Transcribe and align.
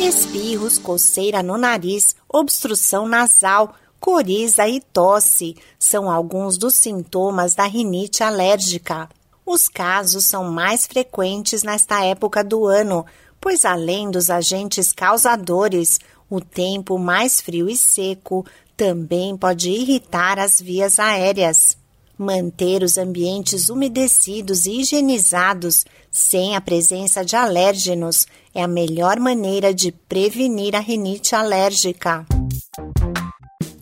Espirros, 0.00 0.78
coceira 0.78 1.42
no 1.42 1.58
nariz, 1.58 2.16
obstrução 2.26 3.06
nasal, 3.06 3.74
coriza 4.00 4.66
e 4.66 4.80
tosse 4.80 5.54
são 5.78 6.10
alguns 6.10 6.56
dos 6.56 6.74
sintomas 6.74 7.54
da 7.54 7.64
rinite 7.64 8.22
alérgica. 8.22 9.10
Os 9.44 9.68
casos 9.68 10.24
são 10.24 10.44
mais 10.44 10.86
frequentes 10.86 11.62
nesta 11.62 12.02
época 12.02 12.42
do 12.42 12.64
ano, 12.64 13.04
pois 13.38 13.66
além 13.66 14.10
dos 14.10 14.30
agentes 14.30 14.90
causadores, 14.90 16.00
o 16.30 16.40
tempo 16.40 16.98
mais 16.98 17.38
frio 17.38 17.68
e 17.68 17.76
seco 17.76 18.46
também 18.74 19.36
pode 19.36 19.68
irritar 19.68 20.38
as 20.38 20.58
vias 20.58 20.98
aéreas. 20.98 21.76
Manter 22.22 22.82
os 22.82 22.98
ambientes 22.98 23.70
umedecidos 23.70 24.66
e 24.66 24.82
higienizados 24.82 25.86
sem 26.10 26.54
a 26.54 26.60
presença 26.60 27.24
de 27.24 27.34
alérgenos 27.34 28.26
é 28.54 28.62
a 28.62 28.68
melhor 28.68 29.18
maneira 29.18 29.72
de 29.72 29.90
prevenir 29.90 30.76
a 30.76 30.80
rinite 30.80 31.34
alérgica. 31.34 32.26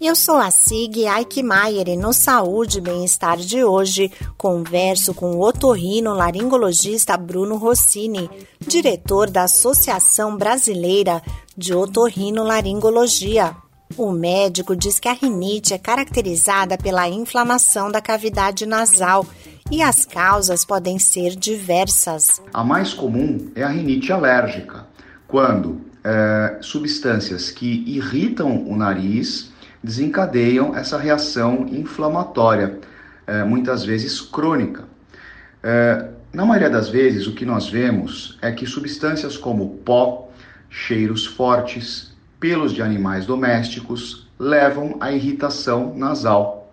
Eu 0.00 0.14
sou 0.14 0.36
a 0.36 0.52
Sig 0.52 1.04
Aikmaier 1.04 1.88
e 1.88 1.96
no 1.96 2.12
Saúde 2.12 2.78
e 2.78 2.80
Bem-Estar 2.80 3.38
de 3.38 3.64
hoje 3.64 4.08
converso 4.36 5.12
com 5.12 5.32
o 5.32 5.40
otorrino 5.40 6.14
laringologista 6.14 7.16
Bruno 7.16 7.56
Rossini, 7.56 8.30
diretor 8.60 9.28
da 9.28 9.42
Associação 9.42 10.36
Brasileira 10.36 11.20
de 11.56 11.74
Otorrino 11.74 12.44
Laringologia. 12.44 13.56
O 13.96 14.12
médico 14.12 14.76
diz 14.76 15.00
que 15.00 15.08
a 15.08 15.12
rinite 15.12 15.74
é 15.74 15.78
caracterizada 15.78 16.76
pela 16.76 17.08
inflamação 17.08 17.90
da 17.90 18.00
cavidade 18.00 18.66
nasal 18.66 19.26
e 19.70 19.82
as 19.82 20.04
causas 20.04 20.64
podem 20.64 20.98
ser 20.98 21.34
diversas. 21.34 22.40
A 22.52 22.62
mais 22.62 22.92
comum 22.92 23.50
é 23.54 23.62
a 23.62 23.68
rinite 23.68 24.12
alérgica, 24.12 24.86
quando 25.26 25.80
é, 26.04 26.58
substâncias 26.60 27.50
que 27.50 27.84
irritam 27.86 28.66
o 28.66 28.76
nariz 28.76 29.50
desencadeiam 29.82 30.76
essa 30.76 30.98
reação 30.98 31.66
inflamatória, 31.68 32.78
é, 33.26 33.44
muitas 33.44 33.84
vezes 33.84 34.20
crônica. 34.20 34.84
É, 35.62 36.08
na 36.32 36.44
maioria 36.44 36.70
das 36.70 36.88
vezes, 36.88 37.26
o 37.26 37.34
que 37.34 37.44
nós 37.44 37.68
vemos 37.68 38.38
é 38.40 38.52
que 38.52 38.66
substâncias 38.66 39.36
como 39.36 39.78
pó, 39.78 40.28
cheiros 40.68 41.26
fortes, 41.26 42.16
pelos 42.40 42.72
de 42.72 42.82
animais 42.82 43.26
domésticos 43.26 44.28
levam 44.38 44.96
à 45.00 45.12
irritação 45.12 45.94
nasal, 45.96 46.72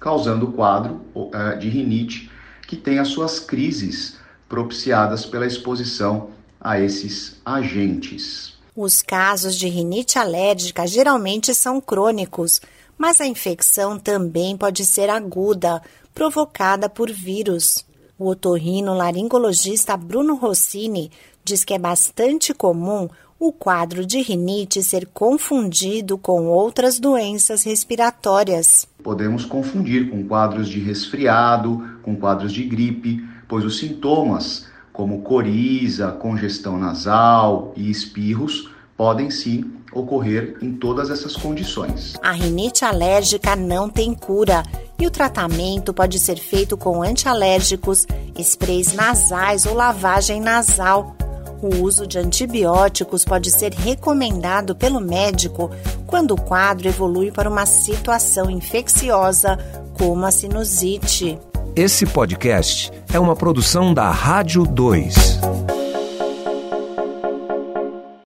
causando 0.00 0.46
o 0.46 0.52
quadro 0.52 1.00
é, 1.32 1.56
de 1.56 1.68
rinite 1.68 2.30
que 2.66 2.76
tem 2.76 2.98
as 2.98 3.08
suas 3.08 3.38
crises 3.38 4.18
propiciadas 4.48 5.26
pela 5.26 5.46
exposição 5.46 6.30
a 6.60 6.80
esses 6.80 7.40
agentes. 7.44 8.54
Os 8.74 9.02
casos 9.02 9.56
de 9.56 9.68
rinite 9.68 10.18
alérgica 10.18 10.86
geralmente 10.86 11.54
são 11.54 11.80
crônicos, 11.80 12.60
mas 12.96 13.20
a 13.20 13.26
infecção 13.26 13.98
também 13.98 14.56
pode 14.56 14.84
ser 14.84 15.10
aguda, 15.10 15.82
provocada 16.14 16.88
por 16.88 17.10
vírus. 17.10 17.84
O 18.16 18.28
otorrino 18.28 18.94
laringologista 18.94 19.96
Bruno 19.96 20.36
Rossini 20.36 21.10
diz 21.44 21.64
que 21.64 21.74
é 21.74 21.78
bastante 21.78 22.54
comum 22.54 23.08
o 23.40 23.52
quadro 23.52 24.06
de 24.06 24.22
rinite 24.22 24.84
ser 24.84 25.06
confundido 25.06 26.16
com 26.16 26.46
outras 26.46 27.00
doenças 27.00 27.64
respiratórias. 27.64 28.86
Podemos 29.02 29.44
confundir 29.44 30.10
com 30.10 30.26
quadros 30.28 30.68
de 30.68 30.78
resfriado, 30.78 31.98
com 32.02 32.14
quadros 32.14 32.52
de 32.52 32.62
gripe, 32.62 33.22
pois 33.48 33.64
os 33.64 33.78
sintomas 33.78 34.66
como 34.92 35.22
coriza, 35.22 36.12
congestão 36.12 36.78
nasal 36.78 37.72
e 37.76 37.90
espirros, 37.90 38.70
podem 38.96 39.28
sim 39.28 39.72
ocorrer 39.92 40.56
em 40.62 40.72
todas 40.72 41.10
essas 41.10 41.36
condições. 41.36 42.14
A 42.22 42.30
rinite 42.30 42.84
alérgica 42.84 43.56
não 43.56 43.90
tem 43.90 44.14
cura 44.14 44.62
e 44.98 45.06
o 45.06 45.10
tratamento 45.10 45.92
pode 45.92 46.18
ser 46.18 46.36
feito 46.36 46.76
com 46.76 47.02
antialérgicos, 47.02 48.06
sprays 48.38 48.92
nasais 48.92 49.66
ou 49.66 49.74
lavagem 49.74 50.40
nasal. 50.40 51.16
O 51.62 51.82
uso 51.82 52.06
de 52.06 52.18
antibióticos 52.18 53.24
pode 53.24 53.50
ser 53.50 53.72
recomendado 53.72 54.74
pelo 54.76 55.00
médico 55.00 55.70
quando 56.06 56.32
o 56.32 56.40
quadro 56.40 56.88
evolui 56.88 57.30
para 57.30 57.48
uma 57.48 57.64
situação 57.64 58.50
infecciosa, 58.50 59.58
como 59.96 60.26
a 60.26 60.30
sinusite. 60.30 61.38
Esse 61.74 62.06
podcast 62.06 62.92
é 63.12 63.18
uma 63.18 63.34
produção 63.34 63.92
da 63.92 64.10
Rádio 64.10 64.64
2. 64.64 65.53